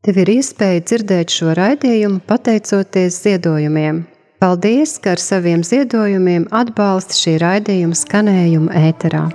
[0.00, 3.98] Tev ir iespēja dzirdēt šo raidījumu pateicoties ziedojumiem.
[4.40, 9.26] Paldies, ka ar saviem ziedojumiem atbalsti šī raidījuma skanējumu ēterā.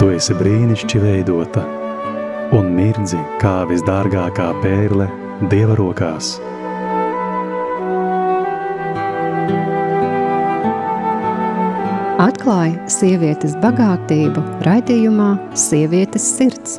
[0.00, 1.68] Tu esi brīnišķīgi veidota
[2.56, 5.12] un mirdzi kā visdārgākā pērle
[5.52, 6.38] Dieva rokās.
[12.16, 16.78] Atklāja sievietes bagātību raidījumā Sievietes sirds.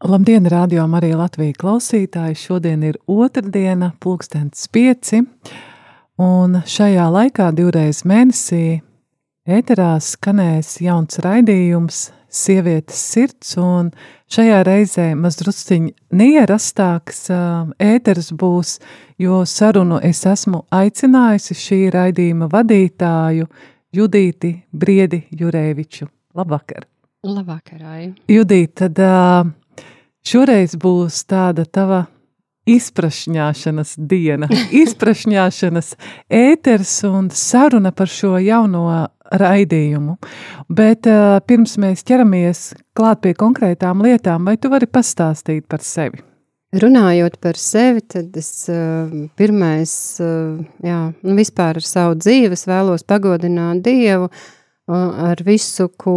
[0.00, 2.40] Labdien, radio Marija Latvija klausītāji!
[2.46, 5.20] Šodien ir otrdiena, pulkstens pieci,
[6.16, 8.78] un šajā laikā divreiz mēnesī
[9.46, 13.92] Ēterā skanēs jauns raidījums, sievietes sirds, un
[14.26, 15.84] šajā reizē mazdrusciņ
[16.18, 17.28] neierastāks
[17.78, 18.72] ēteris būs,
[19.22, 23.46] jo sarunu es esmu aicinājusi šī raidījuma vadītāju
[23.94, 26.10] Judīti Briedi Jurēviču.
[26.34, 26.90] Labvakar!
[27.22, 28.10] Labvakar, Ai!
[28.26, 28.98] Judīt, tad
[30.26, 32.08] šoreiz būs tāda tava
[32.66, 34.50] izprašņāšanas diena,
[34.82, 35.94] izprašņāšanas
[36.34, 38.88] ēters un saruna par šo jauno
[39.32, 40.16] raidījumu.
[40.68, 46.22] Bet uh, pirms mēs ķeramies klāt pie konkrētām lietām, vai tu vari pastāstīt par sevi?
[46.76, 53.06] Runājot par sevi, tad es uh, pirmais, uh, jā, nu vispār ar savu dzīvi vēlos
[53.06, 54.30] pagodināt Dievu
[54.86, 56.12] ar visu, ko,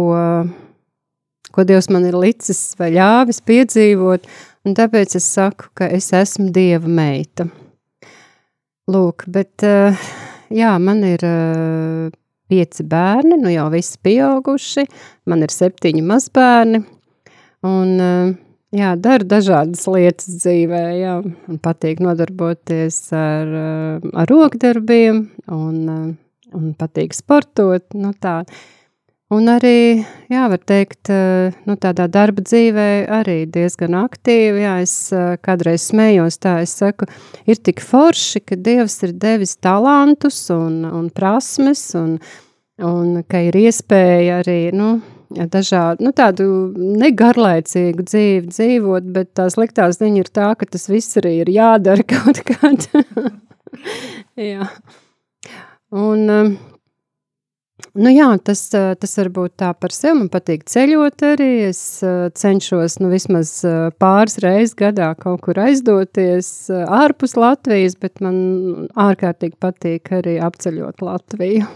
[1.50, 4.28] ko Dievs man ir licis vai ļāvis piedzīvot,
[4.62, 7.48] un tāpēc es saku, ka es esmu Dieva meita.
[8.86, 11.26] Lūk, bet jā, man ir
[12.50, 14.86] pieci bērni, nu jau visi pieauguši,
[15.30, 16.82] man ir septiņi mazbērni,
[17.66, 18.32] un eh,
[18.76, 25.24] jā, daru dažādas lietas dzīvē, jā, man patīk nodarboties ar, eh, ar rokdarbiem,
[25.54, 28.40] un, eh, un patīk sportot, nu tā,
[29.30, 31.06] Un arī, jā, var teikt,
[31.62, 32.86] nu, tādā darba dzīvē
[33.20, 34.64] arī diezgan aktīvi.
[34.64, 34.94] Jā, es
[35.46, 37.06] kādreiz smējos tā, es saku,
[37.46, 42.16] ir tik forši, ka Dievs ir devis talantus un, un prasmes un,
[42.82, 44.96] un ka ir iespēja arī, nu,
[45.30, 51.18] dažādu, nu, tādu negarlaicīgu dzīvi dzīvot, bet tā sliktā ziņa ir tā, ka tas viss
[51.22, 52.90] arī ir jādara kaut kad.
[54.50, 54.66] jā.
[55.94, 56.26] Un,
[57.98, 60.20] Nu jā, tas, tas varbūt tā par sevi.
[60.20, 61.50] Man patīk ceļot arī.
[61.70, 61.82] Es
[62.38, 63.52] cenšos nu, vismaz
[63.98, 71.66] pāris reizes gadā kaut kur aizdoties ārpus Latvijas, bet man ārkārtīgi patīk arī apceļot Latviju.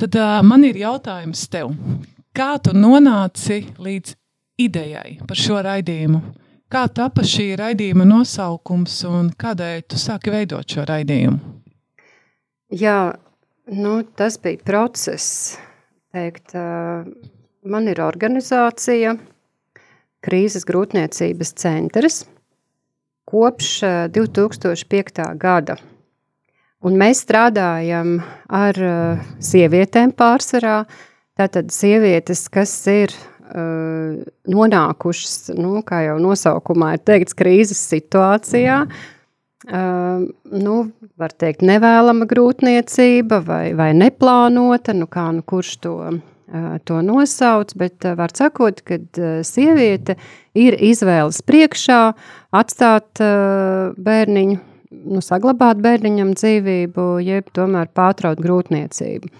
[0.00, 1.74] Tad uh, man ir jautājums tev.
[2.32, 4.14] Kā tu nonāci līdz
[4.64, 6.22] idejai par šo raidījumu?
[6.72, 11.59] Kā tapa šī raidījuma nosaukums un kādēļ tu sāki veidot šo raidījumu?
[12.70, 13.14] Jā,
[13.66, 15.56] nu, tas bija process.
[16.14, 19.16] Teikt, man ir organizācija,
[20.22, 22.20] krīzes grūtniecības centrs
[23.30, 23.72] kopš
[24.14, 25.22] 2005.
[25.38, 25.76] gada.
[26.86, 28.78] Un mēs strādājam ar
[29.42, 30.84] sievietēm pārsvarā.
[31.38, 33.14] Tātad sievietes, kas ir
[34.50, 38.84] nonākušas, nu, kā jau nosaukumā ir teikts, krīzes situācijā,
[39.68, 40.24] uh,
[40.64, 40.76] nu,
[41.20, 47.74] var teikt, nevēlama grūtniecība vai, vai neplānota, nu, kā nu kurš to, uh, to nosauc,
[47.78, 50.16] bet uh, var sakot, ka uh, sieviete
[50.56, 52.00] ir izvēles priekšā
[52.56, 54.58] atstāt bērniņu
[54.90, 59.30] nu, saglabāt bērniņam dzīvību, jeb tomēr pārtraukt grūtniecību.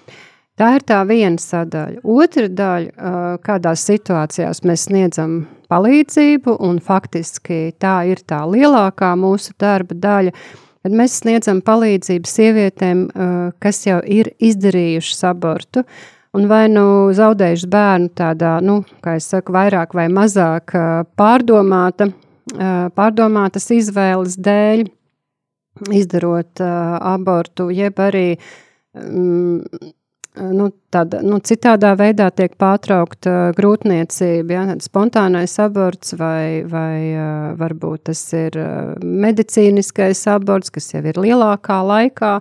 [0.60, 2.03] Tā ir tā viena sadaļa.
[2.04, 3.12] Otra daļa,
[3.47, 10.34] kādās situācijās mēs sniedzam palīdzību, un faktiski tā ir tā lielākā mūsu darba daļa,
[10.81, 13.04] kad mēs sniedzam palīdzību sievietēm,
[13.62, 15.84] kas jau ir izdarījušas abortu,
[16.36, 16.86] un vai nu
[17.16, 20.74] zaudējuši bērnu tādā, nu, kā es saku, vairāk vai mazāk
[21.18, 22.10] pārdomāta,
[22.97, 24.84] pārdomātas izvēles dēļ,
[25.97, 29.62] izdarot abortu, jeb arī um,
[30.54, 37.53] nu, tāda, nu, citādā veidā tiek pārtraukta uh, grūtniecība, ja, spontānais aborts vai, vai uh,
[37.60, 42.34] varbūt tas ir uh, medicīniskais aborts, kas jau ir lielākā laikā.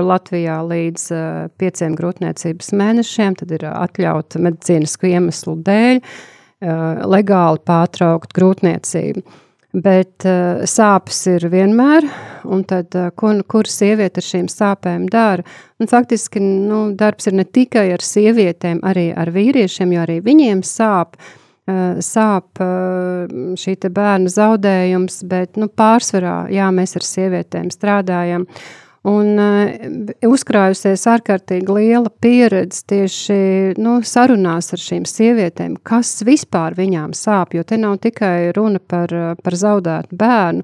[0.00, 1.24] Latvijā līdz uh,
[1.60, 9.24] pieciem grūtniecības mēnešiem, tad ir atļauta medicīnisku iemeslu dēļ uh, legāli pārtraukt grūtniecību.
[9.72, 12.04] Bet uh, sāpes ir vienmēr,
[12.44, 15.46] un tad, uh, ko, kur sieviete ar šīm sāpēm dara?
[15.80, 20.60] Un faktiski nu, darbs ir ne tikai ar sievietēm, arī ar vīriešiem, jo arī viņiem
[20.68, 21.16] sāp.
[21.62, 28.44] Uh, sāp uh, šī bērna zaudējums, bet nu, pārsvarā jā, mēs ar sievietēm strādājam.
[28.44, 33.36] Uh, Un uh, uzkrājusies ārkārtīgi liela pieredze tieši
[33.82, 37.56] nu, sarunās ar šīm sievietēm, kas vispār viņām sāp.
[37.56, 39.10] Jo te nav tikai runa par,
[39.42, 40.62] par zaudētu bērnu,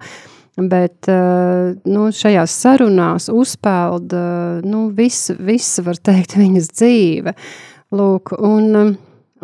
[0.70, 4.14] bet uh, nu, šajās sarunās uzpeld
[4.67, 7.35] nu, viss, vis, var teikt, viņas dzīve.
[7.99, 8.94] Lūk, un,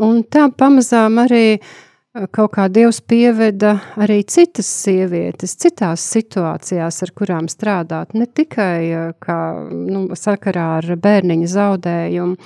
[0.05, 1.75] un tā pamazām arī uh,
[2.15, 9.39] kaut kā Dievs pieveda arī citas sievietes, citās situācijās, ar kurām strādāt, ne tikai kā,
[9.71, 12.39] nu, sakarā ar bērniņa zaudējumu.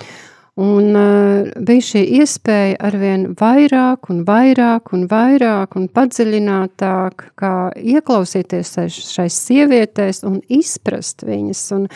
[0.58, 8.74] Un uh, bija šī iespēja arvien vairāk un vairāk un vairāk un padziļinātāk, kā ieklausīties
[8.90, 11.62] šais sievietēs un izprast viņas.
[11.76, 11.86] Un,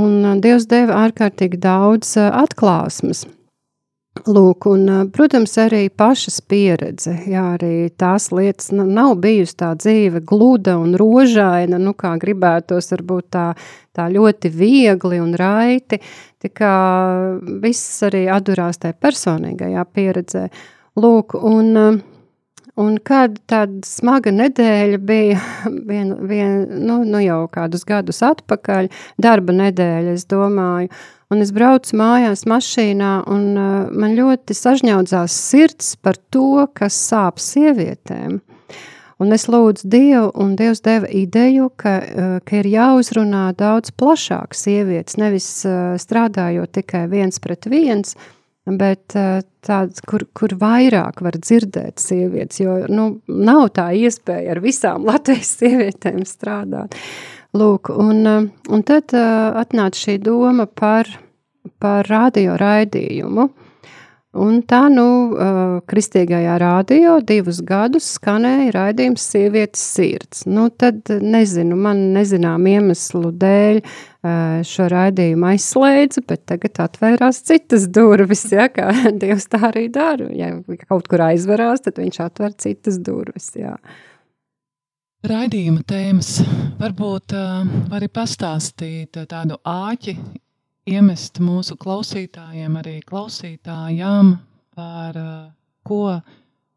[0.00, 3.26] un Dievs deva ārkārtīgi daudz atklāsmes.
[4.14, 10.76] Lūk, un, protams, arī pašas pieredze, jā, arī tās lietas nav bijusi tā dzīve gluda
[10.78, 13.48] un rožaina, nu, kā gribētos varbūt tā,
[13.92, 15.98] tā ļoti viegli un raiti,
[16.46, 16.76] tikā
[17.64, 20.44] viss arī atdurās tai personīgajā pieredzē.
[20.94, 21.74] Lūk, un,
[22.78, 25.42] un kāda tāda smaga nedēļa bija
[25.90, 30.94] vien, vien, nu, nu jau kādus gadus atpakaļ, darba nedēļa, es domāju,
[31.34, 37.40] Un es braucu mājās mašīnā, un uh, man ļoti sažņaudzās sirds par to, kas sāp
[37.42, 38.36] sievietēm.
[39.18, 44.54] Un es lūdzu Dievu, un Dievs deva ideju, ka, uh, ka ir jāuzrunā daudz plašāk
[44.54, 48.14] sievietes, nevis uh, strādājot tikai viens pret viens,
[48.64, 55.04] bet tāds, kur, kur vairāk var dzirdēt sievietes, jo nu, nav tā iespēja ar visām
[55.10, 56.94] Latvijas sievietēm strādāt.
[57.54, 61.10] Lūk, un, eh, un tad atnāca šī doma par,
[61.82, 63.48] par radio raidījumu.
[64.34, 65.06] Un tā nu
[65.86, 70.42] kristīgajā rādio divus gadus skanēja raidījums sievietes sirds.
[70.50, 73.78] Nu tad nezinu, man nezinām iemeslu dēļ
[74.66, 78.90] šo raidījumu aizslēdza, bet tagad atvērās citas durvis, ja, kā
[79.22, 80.26] Dievs tā arī dara.
[80.34, 80.50] Ja
[80.88, 83.76] kaut kur aizverās, tad viņš atver citas durvis, jā.
[85.24, 86.40] Raidījuma tēmas
[86.80, 87.62] varbūt uh,
[87.96, 90.18] arī pastāstīt tādu āķi,
[90.90, 94.36] iemest mūsu klausītājiem, arī klausītājām
[94.76, 95.40] par uh,
[95.86, 96.20] ko,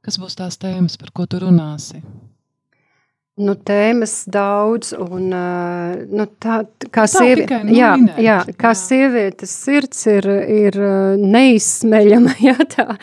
[0.06, 2.04] kas būs tās tēmas, par ko tu runāsi.
[3.38, 6.56] Nu, tēmas daudz, un nu, tā,
[6.88, 8.78] kā, tā sieviete, jā, jā, kā jā.
[8.80, 10.78] sievietes sirds ir, ir
[11.22, 12.96] neizsmeļama, jā, tā,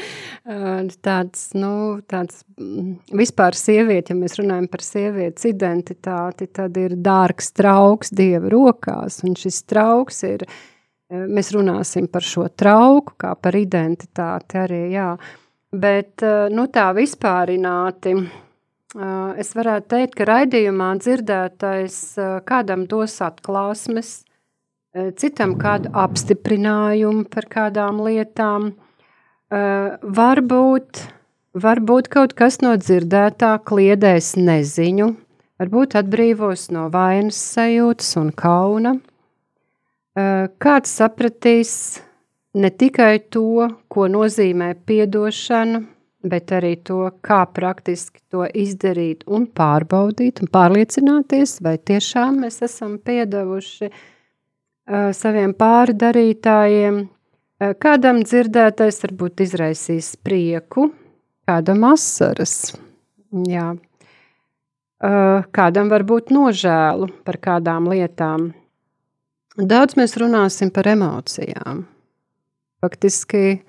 [1.07, 1.71] tāds, nu,
[2.11, 8.51] tāds mm, vispār sieviete, ja mēs runājam par sievietes identitāti, tad ir dārgs trauks Dieva
[8.51, 10.43] rokās, un šis trauks ir,
[11.31, 15.11] mēs runāsim par šo trauku, kā par identitāti arī, jā,
[15.75, 16.25] bet,
[16.55, 18.17] nu, tā vispārināti,
[18.95, 21.97] Es varētu teikt, ka raidījumā dzirdētais
[22.47, 24.21] kādam dos atklāsmes,
[25.19, 28.71] citam kādu apstiprinājumu par kādām lietām.
[29.51, 31.03] Varbūt,
[31.59, 35.11] varbūt kaut kas no dzirdētā kliedēs neziņu,
[35.59, 38.95] varbūt atbrīvos no vainas sajūtas un kauna.
[40.15, 41.73] Kāds sapratīs
[42.55, 45.83] ne tikai to, ko nozīmē piedošana,
[46.25, 52.97] bet arī to, kā praktiski to izdarīt un pārbaudīt un pārliecināties, vai tiešām mēs esam
[53.05, 57.03] piedevuši uh, saviem pārdarītājiem.
[57.05, 60.89] Uh, kādam dzirdētais varbūt izraisīs prieku,
[61.45, 62.75] kādam asaras,
[63.51, 63.75] jā.
[65.05, 68.55] Uh, kādam varbūt nožēlu par kādām lietām.
[69.55, 71.85] Daudz mēs runāsim par emocijām.
[72.83, 73.61] Faktiski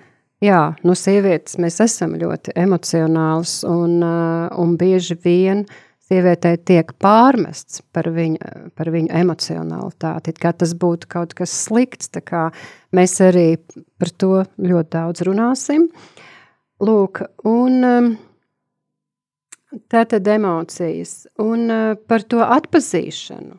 [0.43, 5.63] Jā, nu, sievietes mēs esam ļoti emocionāls un, uh, un bieži vien
[6.05, 12.21] sievietei tiek pārmests par viņu, par viņu emocionalitāti, kā tas būtu kaut kas slikts, tā
[12.21, 12.43] kā
[12.93, 13.55] mēs arī
[13.97, 15.87] par to ļoti daudz runāsim.
[16.83, 18.13] Lūk, un um,
[19.89, 23.55] tātad emocijas, un uh, par to atpazīšanu,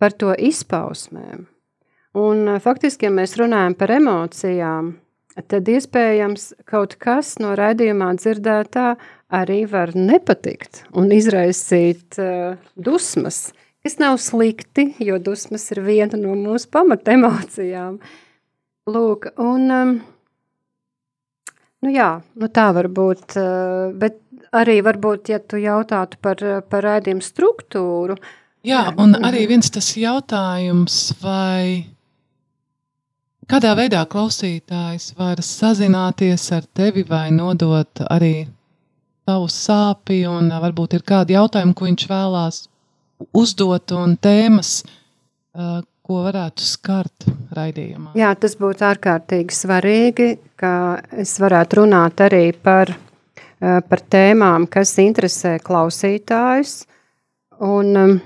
[0.00, 1.46] par to izpausmēm.
[2.16, 4.94] Un uh, faktiski, ja mēs runājam par emocijām,
[5.50, 8.88] tad iespējams kaut kas no raidījumā dzirdētā
[9.36, 13.50] arī var nepatikt un izraisīt uh, dusmas,
[13.84, 18.00] kas nav slikti, jo dusmas ir viena no mūsu pamata emocijām.
[18.86, 19.96] Lūk, un um,
[21.84, 22.08] Nu jā,
[22.40, 23.36] nu tā var būt,
[24.00, 24.16] bet
[24.56, 28.16] arī varbūt, ja tu jautātu par, par raidījumu struktūru.
[28.66, 31.86] Jā, un arī viens tas jautājums, vai
[33.46, 38.48] kādā veidā klausītājs var sazināties ar tevi vai nodot arī
[39.26, 42.60] savu sāpju, un varbūt ir kādi jautājumi, ko viņš vēlās
[43.38, 44.82] uzdot, un tēmas,
[46.06, 48.16] ko varētu skart raidījumā.
[48.18, 50.72] Jā, tas būtu ārkārtīgi svarīgi, ka
[51.14, 56.80] es varētu runāt arī par, eh, par tēmām, kas interesē klausītājus.
[57.62, 58.18] Un um,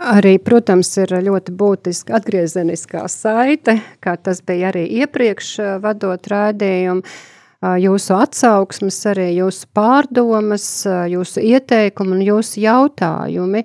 [0.00, 7.04] arī, protams, ir ļoti būtiska atgriezeniskā saite, kā tas bija arī iepriekš eh, vadot raidījumu.
[7.04, 13.64] Eh, jūsu atsauksmes, arī jūsu pārdomas, jūsu ieteikumi un jūsu jautājumi.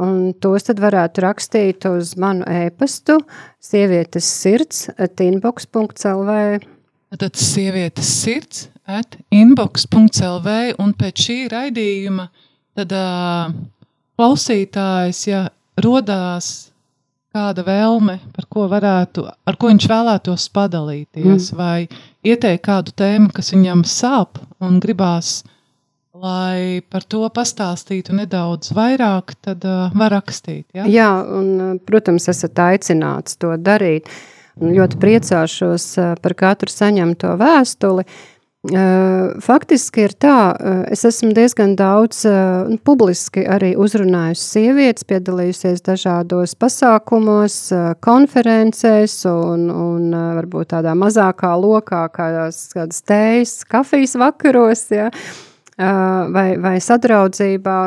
[0.00, 3.18] Un tos tad varētu rakstīt uz manu e-pastu
[3.60, 6.36] sievietes sirds at inbox.lv.
[7.18, 12.28] Tad sievietes sirds at inbox.lv un pēc šī raidījuma
[12.78, 13.50] tad uh,
[14.14, 15.42] klausītājs, ja
[15.84, 16.70] rodās
[17.30, 21.58] kāda vēlme, par ko varētu, ar ko viņš vēlētos padalīties, mm.
[21.58, 21.86] vai
[22.26, 25.52] ieteikt kādu tēmu, kas viņam sāp un gribās uh,
[26.20, 30.66] lai par to pastāstītu nedaudz vairāk, tad uh, var rakstīt.
[30.76, 30.86] Ja?
[30.90, 34.10] Jā, un, protams, esat aicināts to darīt.
[34.60, 35.84] Un ļoti priecāšos
[36.20, 38.04] par katru saņemto vēstuli.
[38.60, 40.52] Faktiski ir tā,
[40.92, 42.26] es esmu diezgan daudz
[42.68, 47.56] nu, publiski arī uzrunājusi sievietes, piedalījusies dažādos pasākumos,
[48.04, 54.90] konferencēs un, un varbūt tādā mazākā lokā, kādās, kādas tējas, kafijas vakaros.
[54.92, 55.08] Ja
[55.80, 57.78] vai, vai sadraudzībā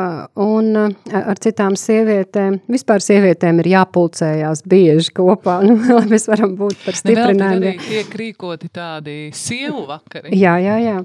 [0.42, 0.70] un
[1.14, 2.60] ar citām sievietēm.
[2.70, 7.74] Vispār sievietēm ir jāpulcējās bieži kopā, nu, lai mēs varam būt par stiprinājumu.
[7.74, 10.34] Arī tiek rīkoti tādi sievu vakari.
[10.38, 10.96] Jā, jā, jā.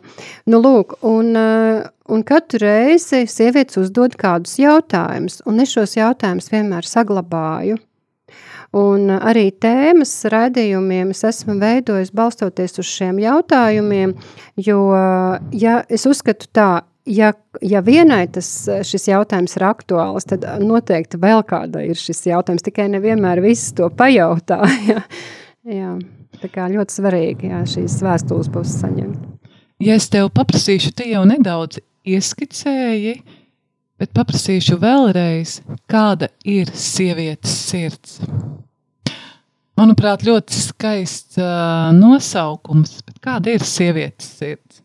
[0.49, 6.89] Nu, lūk, un, un katru reizi sievietes uzdod kādus jautājumus, un es šos jautājumus vienmēr
[6.89, 7.79] saglabāju.
[8.77, 14.13] Un arī tēmas raidījumiem es esmu veidojis balstoties uz šiem jautājumiem,
[14.61, 14.83] jo
[15.57, 16.69] ja es uzskatu tā,
[17.09, 17.31] ja,
[17.65, 18.51] ja vienai tas,
[18.85, 23.89] šis jautājums ir aktuāls, tad noteikti vēl kādai ir šis jautājums, tikai nevienmēr viss to
[23.89, 24.61] pajautā.
[24.89, 25.01] Ja?
[25.69, 25.89] Jā,
[26.39, 29.25] tā kā ļoti svarīgi, ja šīs vēstules būs saņemt.
[29.83, 33.19] Ja es tev paprasīšu, tu jau nedaudz ieskicēji,
[33.99, 38.19] bet paprasīšu vēlreiz, kāda ir sievietes sirds.
[39.79, 44.81] Manuprāt, ļoti skaists uh, nosaukums, bet kāda ir sievietes sirds?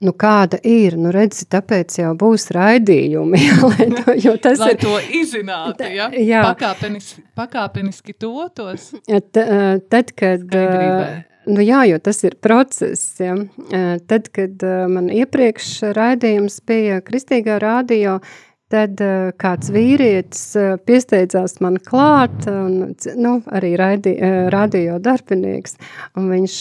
[0.00, 0.94] Nu, kāda ir?
[0.96, 3.40] Nu, redzi, tāpēc jau būs raidījumi.
[3.66, 6.08] lai to, jo tas lai ir to izzinātu, ja?
[6.16, 6.44] Jā.
[6.48, 8.94] Pakāpeniski, pakāpeniski totos.
[9.04, 9.44] T,
[9.92, 10.56] tad, kad...
[11.48, 13.16] Nu jā, jo tas ir process.
[13.20, 13.36] Ja.
[14.10, 18.18] Tad, kad man iepriekš raidījums bija Kristīgā rādio,
[18.70, 19.00] tad
[19.40, 20.44] kāds vīrietis
[20.86, 24.14] piesteidzās man klāt, un, nu, arī raidi,
[24.52, 25.74] radio darbinieks,
[26.20, 26.58] un viņš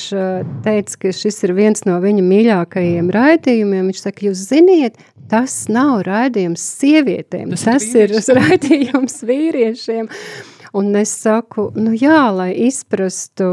[0.66, 3.92] teica, ka šis ir viens no viņa mīļākajiem raidījumiem.
[3.92, 4.98] Viņš saka, jūs ziniet,
[5.30, 10.10] tas nav raidījums sievietēm, tas, tas ir, ir raidījums vīriešiem.
[10.74, 13.46] Un es saku, nu jā, lai izprastu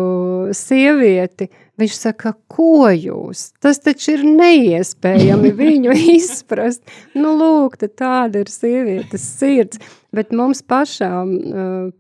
[0.57, 1.49] sievieti,
[1.81, 3.51] viņš saka, ko jūs?
[3.63, 6.85] Tas taču ir neiespējami viņu izprast.
[7.17, 9.81] Nu lūk, tāda ir sievietes sirds,
[10.13, 11.33] bet mums pašām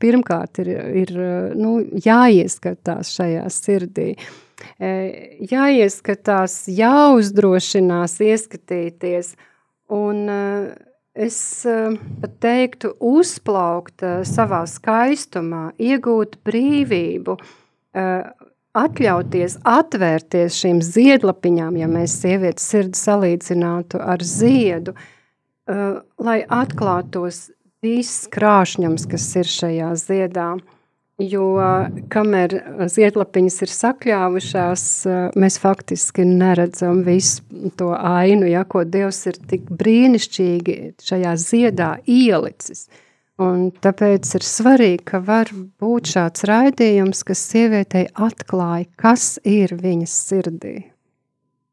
[0.02, 0.73] pirmkārt ir,
[1.04, 1.14] ir
[1.56, 4.11] nu, jāieskatās šajā sirdī.
[4.76, 9.32] Jāieskatās, jāuzdrošinās ieskatīties
[9.92, 10.28] un
[11.16, 18.46] es uh, pat teiktu, uzplaukt uh, savā skaistumā, iegūt brīvību, uh,
[18.76, 24.92] atļauties, atvērties šīm ziedlapiņām, ja mēs sievietes sirdi salīdzinātu ar ziedu,
[26.20, 27.46] lai atklātos
[27.82, 30.50] viss krāšņums, kas ir šajā ziedā.
[31.16, 31.46] Jo
[32.12, 32.52] kamēr
[32.92, 34.82] ziedlapiņas ir sakļāvušās,
[35.40, 42.85] mēs faktiski neredzam visu to ainu, ja, ko Dievs ir tik brīnišķīgi šajā ziedā ielicis.
[43.40, 45.49] Un tāpēc ir svarīgi, ka var
[45.80, 50.75] būt šāds raidījums, kas sievietei atklāja, kas ir viņas sirdī.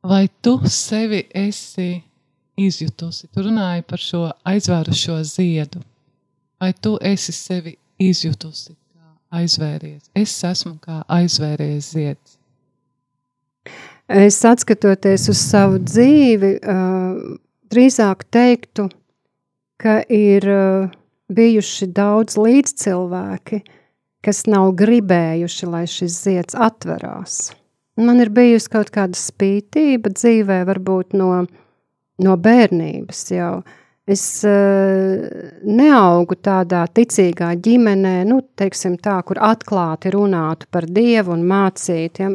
[0.03, 1.97] Vai tu sevi esi
[2.59, 3.27] izjutusi?
[3.27, 5.83] Tu runāji par šo aizvērušo ziedu.
[6.59, 8.75] Vai tu esi sevi izjutusi?
[9.33, 10.09] Aizvēries.
[10.17, 12.37] Es esmu kā aizvēries zieds.
[14.13, 16.57] Es atskatoties uz savu dzīvi,
[17.71, 18.89] drīzāk teiktu,
[19.79, 20.45] ka ir
[21.33, 23.61] bijuši daudz līdzcilvēki,
[24.23, 27.53] kas nav gribējuši, lai šis zieds atverās.
[27.99, 31.45] Man ir bijusi kaut kāda spītība dzīvē, varbūt no,
[32.23, 33.55] no bērnības jau.
[34.03, 35.21] Es uh,
[35.63, 42.25] neaugu tādā ticīgā ģimenē, nu, teiksim tā, kur atklāti runātu par Dievu un mācītu.
[42.25, 42.33] Ja.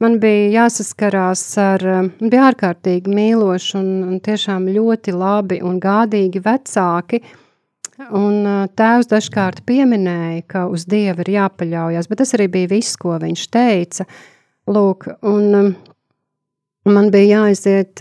[0.00, 6.40] Man bija jāsaskarās ar, man bija ārkārtīgi mīloši un, un tiešām ļoti labi un gādīgi
[6.46, 7.36] vecāki, uh,
[8.08, 8.46] Un
[8.78, 13.46] tēvs dažkārt pieminēja, ka uz Dievu ir jāpaļaujas, bet tas arī bija viss, ko viņš
[13.52, 14.06] teica.
[14.70, 15.74] Lūk, un
[16.88, 18.00] man bija jāiziet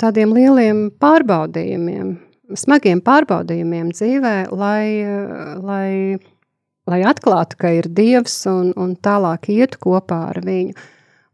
[0.00, 2.14] tādiem lieliem pārbaudījumiem,
[2.56, 4.86] smagiem pārbaudījumiem dzīvē, lai,
[5.60, 5.90] lai,
[6.88, 10.76] lai atklātu, ka ir Dievs un, un tālāk ietu kopā ar viņu.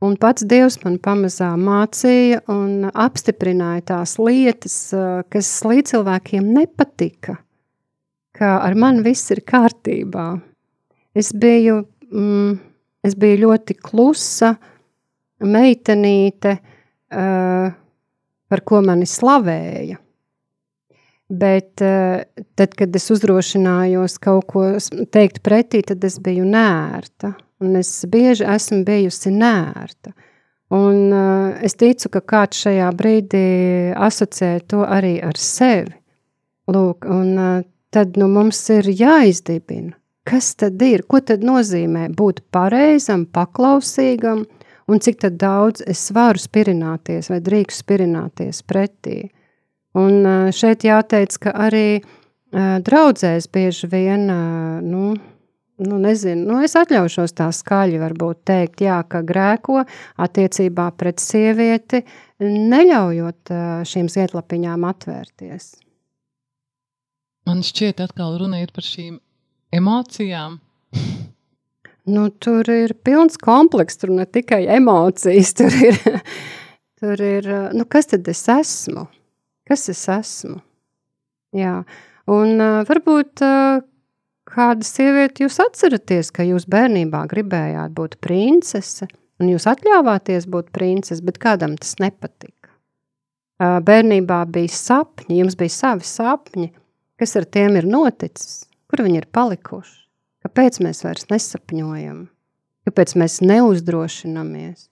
[0.00, 4.80] Un pats Dievs man pamazām mācīja un apstiprināja tās lietas,
[5.28, 7.36] kas līdz cilvēkiem nepatika
[8.40, 10.26] ka ar mani viss ir kārtībā.
[11.12, 12.54] Es biju, mm,
[13.04, 14.54] es biju ļoti klusa
[15.40, 17.72] meitenīte, uh,
[18.50, 19.98] par ko mani slavēja.
[21.30, 22.24] Bet uh,
[22.58, 24.64] tad, kad es uzdrošinājos kaut ko
[25.14, 27.36] teikt pretī, tad es biju nērta.
[27.60, 30.14] Un es bieži esmu bijusi nērta.
[30.74, 33.46] Un uh, es ticu, ka kāds šajā brīdī
[33.94, 35.94] asociē to arī ar sevi.
[36.70, 42.44] Lūk, un uh, tad nu, mums ir jāizdibina, kas tad ir, ko tad nozīmē būt
[42.54, 44.44] pareizam, paklausīgam,
[44.90, 49.30] un cik daudz es varu spirināties vai drīkstu spirināties pretī.
[49.98, 52.00] Un šeit jāteic, ka arī
[52.86, 54.26] draudzēs bieži vien,
[54.86, 55.02] nu,
[55.80, 59.84] nu, nezinu, nu, es atļaušos tā skaļi varbūt teikt, jā, ka grēko
[60.22, 62.02] attiecībā pret sievieti,
[62.42, 63.54] neļaujot
[63.90, 65.72] šīm zietlapiņām atvērties.
[67.48, 69.18] Man šķiet, atkal runājot par šīm
[69.74, 70.60] emocijām.
[72.10, 75.98] Nu, tur ir pilns komplekss, tur ne tikai emocijas, tur ir,
[77.00, 79.06] tur ir nu, kas tad es esmu?
[79.68, 80.58] Kas es esmu?
[81.56, 81.80] Jā,
[82.30, 83.82] un uh, varbūt uh,
[84.50, 89.08] kāda sieviete jūs atceraties, ka jūs bērnībā gribējāt būt princese,
[89.42, 92.70] un jūs atļāvāties būt princese, bet kādam tas nepatika.
[93.60, 96.70] Uh, bērnībā bija sapņi, jums bija savi sapņi,
[97.20, 98.62] Kas ar tiem ir noticis?
[98.88, 99.99] Kur viņi ir palikuši?
[100.40, 102.22] Kāpēc mēs vairs nesapņojam?
[102.88, 104.86] Kāpēc mēs neuzdrošinamies?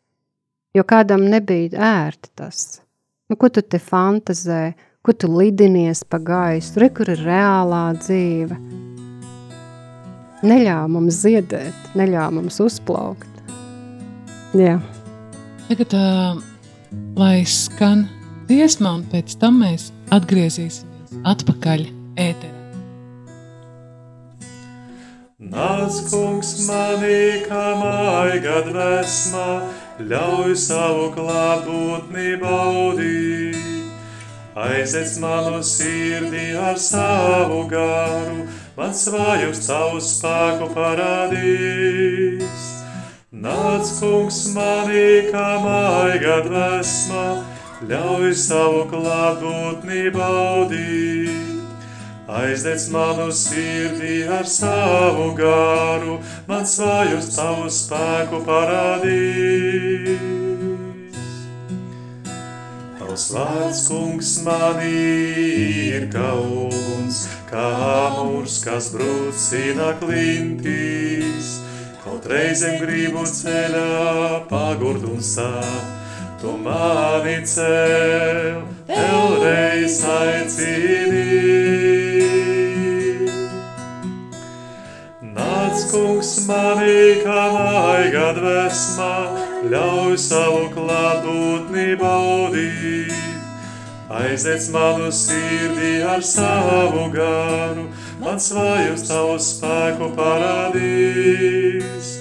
[0.77, 2.83] Jo kādam nebija ērti tas.
[3.29, 8.59] Nu, ko tu te fantazē, ko tu lidinies pa gaisu, re, kur ir reālā dzīve?
[10.45, 13.41] Neļāva mums ziedēt, neļāva mums uzplaukt.
[14.57, 14.77] Jā.
[15.69, 16.39] Tagad, uh,
[17.19, 18.07] lai skan
[18.49, 21.89] dziesma, un pēc tam mēs atgriezīsimies atpakaļ
[22.29, 22.58] ēterā.
[25.49, 29.47] Nāc, kungs, manī kā maiga dvēsmā,
[30.11, 33.57] ļauj savu klātbūtni baudīt.
[34.59, 38.45] Aizec manu sirdī ar savu garu,
[38.77, 42.69] man svājus tavu spēku parādīs.
[43.33, 47.27] Nāc, kungs, manī kā maiga dvēsmā,
[47.89, 51.38] ļauj savu klātbūtni baudīt.
[52.29, 60.21] Aizdedz manu sirdī ar savu garu, man svājus tavu spēku parādīs.
[62.99, 64.93] Tavs vārds, kungs, manī
[65.97, 67.64] ir kā uguns, kā
[68.12, 71.55] amurs, kas brūcina klintīs.
[72.05, 76.12] Kaut reizēm gribu ceļā pagurt un sāp,
[76.45, 78.61] tu mani cēl,
[78.93, 80.03] vēlreiz
[85.69, 85.91] aicini.
[85.91, 89.15] kungs manī kā maiga dvēsmā,
[89.71, 93.15] ļauj savu klātbūtni baudīt.
[94.09, 97.89] Aizdec manu sirdī ar savu garu,
[98.21, 102.15] man svājus tavu spēku parādīs.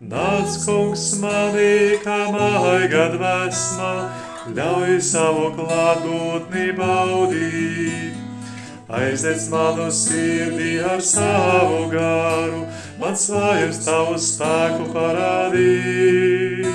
[0.00, 3.92] Nāc, kungs, manī kā maiga dvēsmā,
[4.56, 8.18] ļauj savu klātbūtni baudīt.
[8.88, 12.62] Aizdec manu sirdī ar savu garu,
[12.98, 16.66] man svājums tavu spēku parādīs.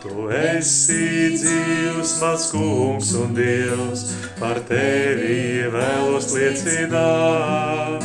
[0.00, 4.00] Tu esi dzīvs, mans kungs un dievs,
[4.38, 8.02] par tevi vēlos liecināt.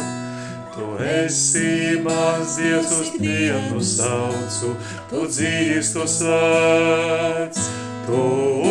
[0.75, 4.69] Tu esi mans dievs, uz dienu saucu,
[5.11, 7.61] tu dzīvs, tu svēts,
[8.09, 8.21] tu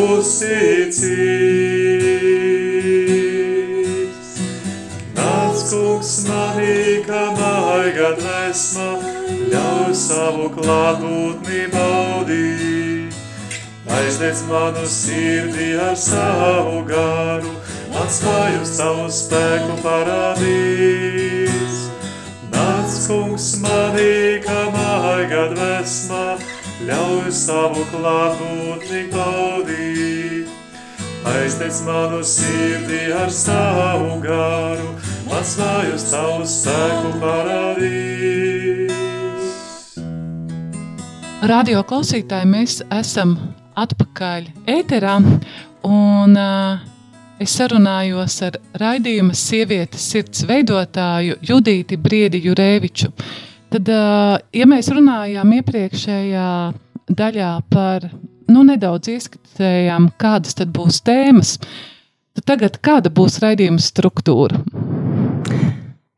[0.04, 2.43] uzticīgs.
[8.54, 8.90] Dvēsma,
[9.50, 13.14] ļauj savu klātbūtni baudīt.
[13.90, 17.50] Aizdedz manu sirdī ar savu garu,
[17.90, 21.80] man spēju savu spēku parādīs.
[22.54, 26.38] Nāc, kungs, manī, kā maiga dvēsmā,
[26.86, 29.83] ļauj savu klātbūtni baudīt.
[31.34, 34.92] Aizdedz manu sirdī ar savu garu,
[35.26, 38.92] man spēju savu spēku parādīs.
[41.50, 43.34] Radio klausītāji, mēs esam
[43.76, 45.16] atpakaļ ēterā,
[45.90, 46.84] un uh,
[47.42, 53.10] es sarunājos ar raidījuma sievietes sirds veidotāju Judīti Briedi Jurēviču.
[53.74, 56.46] Tad, uh, ja mēs runājām iepriekšējā
[57.10, 58.08] daļā par,
[58.50, 61.56] nu, nedaudz ieskatījām, kādas tad būs tēmas,
[62.36, 64.60] tad tagad kāda būs raidījuma struktūra?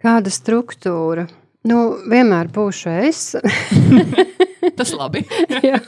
[0.02, 1.26] Kāda struktūra?
[1.66, 3.20] Nu, vienmēr būšu es.
[4.78, 5.24] Tas labi.
[5.66, 5.80] jā.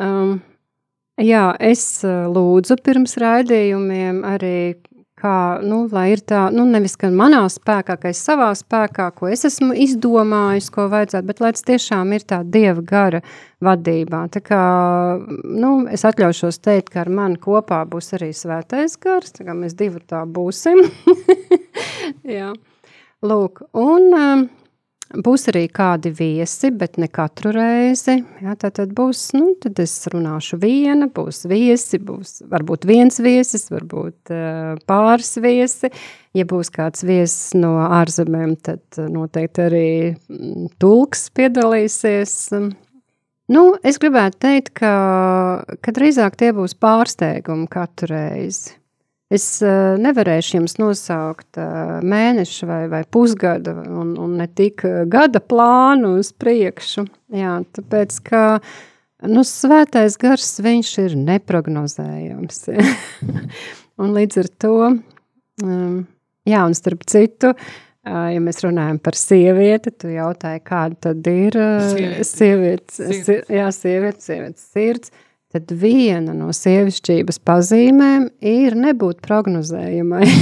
[0.00, 0.38] Um,
[1.20, 4.56] jā, es uh, lūdzu pirms raidījumiem arī,
[5.24, 9.30] kā, nu, lai ir tā, nu, nevis gan manā spēkā, ka es savā spēkā, ko
[9.32, 13.22] es esmu izdomājis, ko vajadzētu, bet lai tas tiešām ir tā dieva gara
[13.64, 14.24] vadībā.
[14.34, 14.60] Tā kā,
[15.44, 19.76] nu, es atļaušos teikt, ka ar mani kopā būs arī svētais gars, tā kā mēs
[19.78, 20.84] divi tā būsim.
[22.38, 22.52] jā.
[23.24, 24.48] Lūk, un um,
[25.12, 28.16] būs arī kādi viesi, bet ne katru reizi.
[28.42, 33.68] Jā, tad, tad būs, nu, tad es runāšu viena, būs viesi, būs varbūt viens viesis,
[33.72, 35.92] varbūt uh, pāris viesi.
[36.34, 42.38] Ja būs kāds viesis no ārzemēm, tad noteikti arī mm, tulks piedalīsies.
[43.54, 44.94] Nu, es gribētu teikt, ka,
[45.84, 48.78] ka drīzāk tie būs pārsteigumi katru reizi.
[49.32, 55.40] Es uh, nevarēšu jums nosaukt uh, mēnešu vai, vai pusgada, un, un ne tik gada
[55.40, 57.06] plānu uz priekšu.
[57.34, 58.42] Jā, tāpēc, ka
[59.24, 62.60] nu, svētais gars viņš ir neprognozējams.
[64.04, 64.76] un līdz ar to,
[65.64, 65.98] um,
[66.44, 71.56] jā, un starp citu, uh, ja mēs runājam par sievieti, tu jautāji, kāda tad ir
[71.56, 73.54] uh, sievietes, sievietes, sirds.
[73.56, 75.16] jā, sievietes, sievietes sirds
[75.54, 80.26] tad viena no sievišķības pazīmēm ir nebūt prognozējumai.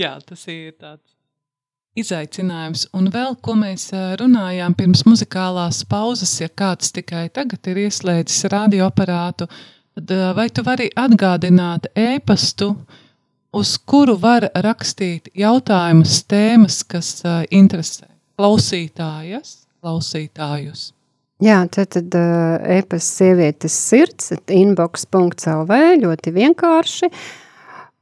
[0.00, 1.14] Jā, tas ir tāds
[1.96, 2.88] izaicinājums.
[2.96, 3.88] Un vēl, ko mēs
[4.20, 9.48] runājām pirms muzikālās pauzes, ja kāds tikai tagad ir ieslēdzis radioaparātu,
[9.94, 12.74] tad vai tu vari atgādināt ēpastu,
[13.54, 17.22] uz kuru var rakstīt jautājumus, tēmas, kas
[17.54, 20.93] interesē klausītājas, klausītājus?
[21.42, 27.10] Jā, tad, tad e-pasta sievietes sirds, inbox.lv, ļoti vienkārši.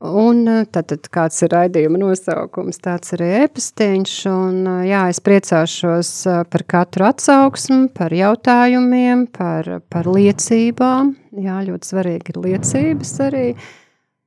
[0.03, 0.42] Un
[0.75, 4.14] tad, tad kāds ir raidījuma nosaukums, tāds arī e-pastiņš.
[4.29, 6.11] Un, jā, es priecāšos
[6.51, 11.14] par katru atsauksmu, par jautājumiem, par, par liecībām.
[11.38, 13.47] Jā, ļoti svarīgi ir liecības arī.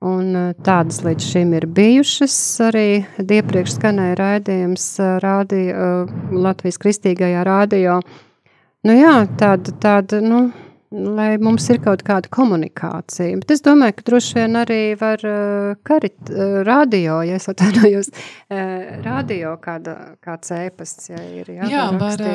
[0.05, 2.37] Un tādas līdz šim ir bijušas.
[2.71, 2.87] Arī
[3.21, 4.87] iepriekš skanēja raidījums
[5.23, 5.67] rādi,
[6.31, 7.99] Latvijas kristīgajā rādio.
[8.85, 10.39] Nu jā, tāda, tāda, nu,
[10.91, 13.39] lai mums ir kaut kāda komunikācija.
[13.41, 18.11] Bet es domāju, ka droši vien arī var uh, karit, uh, radio, ja es atvainojos,
[18.13, 21.49] uh, radio kāda, kāds ēpasts, ja ir.
[21.57, 22.25] Jā, jā var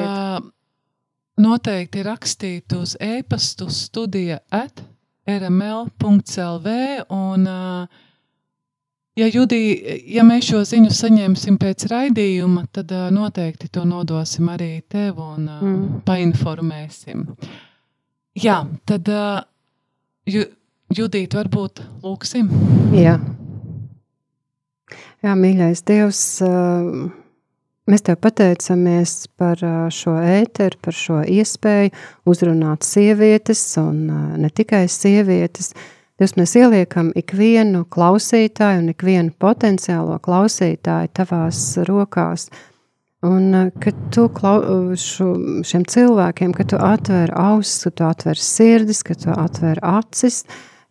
[1.40, 4.82] noteikti rakstīt uz ēpastu studija at
[5.30, 6.74] rml.lv
[7.14, 8.00] un uh,
[9.20, 9.58] Ja, Judī,
[10.08, 15.82] ja mēs šo ziņu saņemsim pēc raidījuma, tad noteikti to nodosim arī tev un mm.
[16.06, 17.26] painformēsim.
[18.40, 19.10] Jā, tad
[20.30, 20.46] ju,
[20.96, 22.48] Judīt, varbūt lūksim.
[22.96, 23.18] Jā.
[25.20, 26.24] Jā, mīļais Dievs,
[27.90, 29.60] mēs Tev pateicamies par
[29.92, 31.92] šo ēteru, par šo iespēju
[32.24, 34.06] uzrunāt sievietes un
[34.40, 42.50] ne tikai sievietes, uh, Jūs mēs ieliekam ikvienu klausītāju un ikvienu potenciālo klausītāju tavās rokās.
[43.24, 44.60] Un eh, kad tu klau,
[45.00, 45.30] šo,
[45.64, 50.42] šiem cilvēkiem, kad tu atver ausis, kad tu atver sirdis, kad tu atver acis,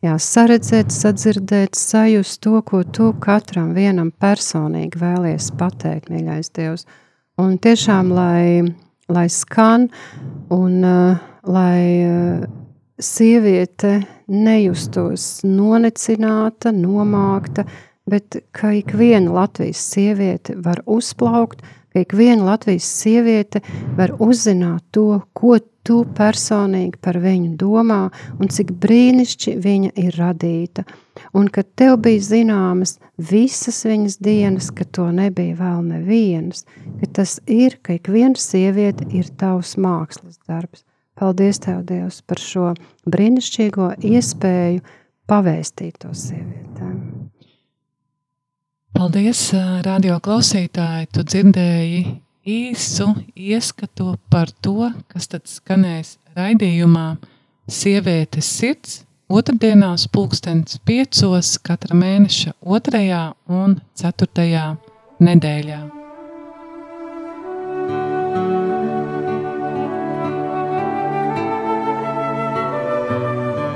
[0.05, 6.89] jā, saredzēt, sadzirdēt, sajust to, ko tu katram vienam personīgi vēlies pateikt, mīļais Dievs.
[7.37, 8.65] Un tiešām, lai,
[9.13, 9.91] lai skan
[10.53, 12.58] un uh, lai uh,
[12.99, 17.65] sieviete nejustos nonecināta, nomākta,
[18.09, 23.61] bet ka ik viena Latvijas sieviete var uzplaukt ka ik viena Latvijas sieviete
[23.97, 28.01] var uzzināt to, ko tu personīgi par viņu domā
[28.37, 30.85] un cik brīnišķi viņa ir radīta.
[31.33, 36.65] Un ka tev bija zināmas visas viņas dienas, ka to nebija vēl nevienas,
[37.01, 40.85] ka tas ir, ka ik viena sieviete ir tavs mākslas darbs.
[41.19, 42.69] Paldies Tev, Dievs, par šo
[43.11, 44.83] brīnišķīgo iespēju
[45.27, 46.95] pavēstīt to sievietēm.
[48.95, 49.41] Paldies,
[49.83, 51.09] radio klausītāji!
[51.15, 51.99] Tu dzirdēji
[52.49, 57.11] īsu ieskatu par to, kas tad skanēs raidījumā
[57.69, 64.65] Sievietes sirds otrdienās pulkstens piecos katra mēneša otrajā un ceturtajā
[65.21, 65.98] nedēļā.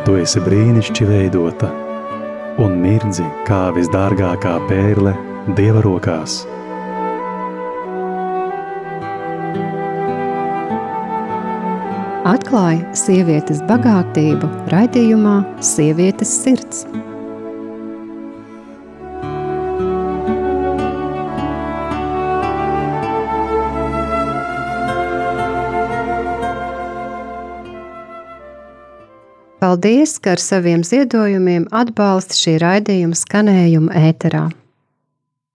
[0.03, 1.69] Tu esi brīnišķīgi veidota
[2.59, 5.13] un mirdzi kā visdārgākā pērle
[5.55, 6.41] Dieva rokās.
[12.27, 16.83] Atklāja sievietes bagātību raidījumā Sievietes sirds.
[29.73, 34.43] Paldies, ka ar saviem ziedojumiem atbalsta šī raidījuma skanējumu ēterā.